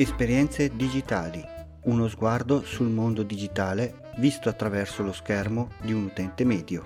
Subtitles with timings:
[0.00, 1.44] Esperienze digitali.
[1.86, 6.84] Uno sguardo sul mondo digitale visto attraverso lo schermo di un utente medio.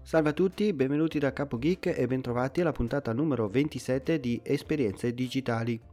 [0.00, 5.12] Salve a tutti, benvenuti da Capo Geek e bentrovati alla puntata numero 27 di Esperienze
[5.12, 5.89] digitali.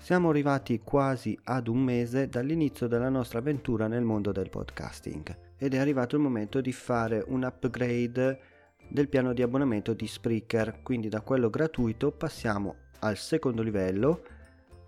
[0.00, 5.74] Siamo arrivati quasi ad un mese dall'inizio della nostra avventura nel mondo del podcasting ed
[5.74, 8.40] è arrivato il momento di fare un upgrade
[8.88, 14.22] del piano di abbonamento di Spreaker, quindi da quello gratuito passiamo al secondo livello,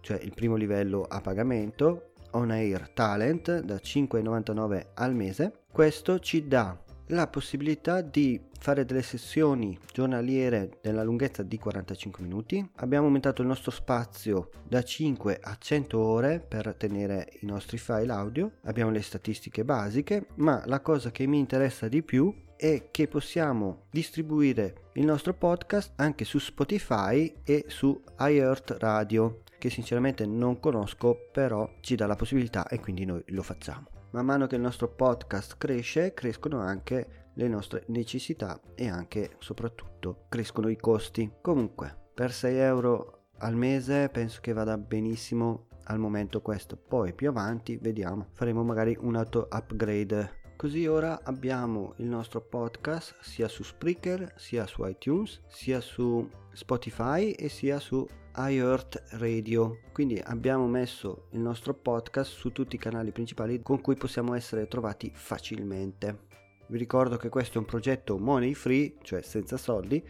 [0.01, 5.53] cioè il primo livello a pagamento, On Air Talent da 5,99 al mese.
[5.71, 6.77] Questo ci dà
[7.09, 12.65] la possibilità di fare delle sessioni giornaliere nella lunghezza di 45 minuti.
[12.77, 18.13] Abbiamo aumentato il nostro spazio da 5 a 100 ore per tenere i nostri file
[18.13, 18.53] audio.
[18.63, 23.87] Abbiamo le statistiche basiche, ma la cosa che mi interessa di più è che possiamo
[23.91, 31.29] distribuire il nostro podcast anche su Spotify e su iHeart Radio, che sinceramente non conosco,
[31.33, 33.89] però ci dà la possibilità e quindi noi lo facciamo.
[34.13, 40.27] Man mano che il nostro podcast cresce, crescono anche le nostre necessità e anche soprattutto
[40.29, 41.31] crescono i costi.
[41.41, 46.77] Comunque, per 6 euro al mese penso che vada benissimo al momento questo.
[46.77, 50.41] Poi più avanti vediamo, faremo magari un auto upgrade.
[50.57, 57.33] Così ora abbiamo il nostro podcast sia su Spreaker, sia su iTunes, sia su Spotify
[57.33, 59.81] e sia su iHeart Radio.
[59.93, 64.69] Quindi abbiamo messo il nostro podcast su tutti i canali principali con cui possiamo essere
[64.69, 66.31] trovati facilmente.
[66.73, 70.03] Vi ricordo che questo è un progetto money free, cioè senza soldi,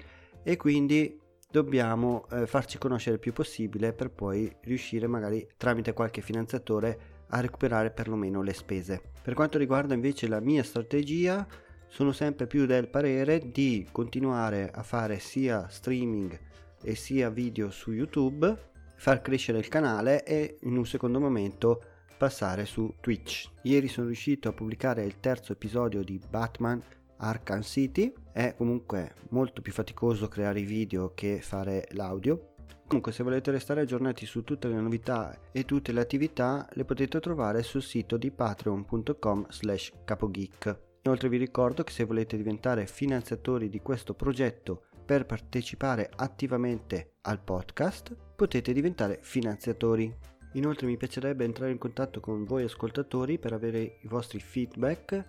[0.44, 1.18] e quindi
[1.50, 7.40] dobbiamo eh, farci conoscere il più possibile per poi riuscire magari tramite qualche finanziatore a
[7.40, 9.02] recuperare perlomeno le spese.
[9.20, 11.44] Per quanto riguarda invece la mia strategia,
[11.88, 16.38] sono sempre più del parere di continuare a fare sia streaming
[16.80, 18.56] e sia video su YouTube,
[18.94, 21.82] far crescere il canale e in un secondo momento
[22.22, 23.50] passare su Twitch.
[23.62, 26.80] Ieri sono riuscito a pubblicare il terzo episodio di Batman
[27.16, 32.54] Arkham City, è comunque molto più faticoso creare i video che fare l'audio.
[32.86, 37.18] Comunque se volete restare aggiornati su tutte le novità e tutte le attività le potete
[37.18, 40.78] trovare sul sito di patreon.com slash capogeek.
[41.02, 47.42] Inoltre vi ricordo che se volete diventare finanziatori di questo progetto per partecipare attivamente al
[47.42, 50.30] podcast potete diventare finanziatori.
[50.52, 55.24] Inoltre mi piacerebbe entrare in contatto con voi ascoltatori per avere i vostri feedback.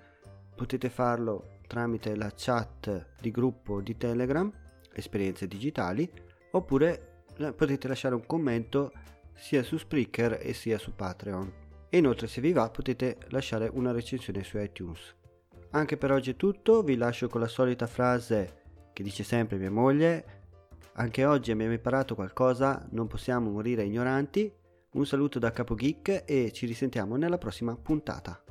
[0.56, 4.52] Potete farlo tramite la chat di gruppo di Telegram,
[4.94, 6.10] Esperienze Digitali,
[6.52, 7.24] oppure
[7.56, 8.92] potete lasciare un commento
[9.34, 11.54] sia su Spreaker e sia su Patreon.
[11.90, 15.16] E inoltre se vi va potete lasciare una recensione su iTunes.
[15.72, 18.62] Anche per oggi è tutto, vi lascio con la solita frase
[18.94, 20.42] che dice sempre mia moglie,
[20.94, 24.54] anche oggi abbiamo imparato qualcosa, non possiamo morire ignoranti.
[24.94, 28.43] Un saluto da Capo Geek e ci risentiamo nella prossima puntata.